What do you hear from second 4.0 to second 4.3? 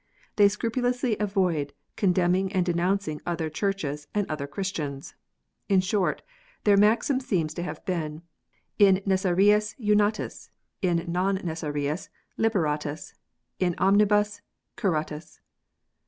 and